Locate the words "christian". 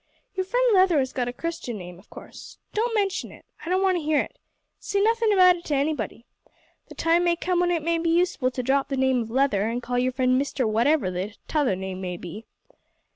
1.31-1.77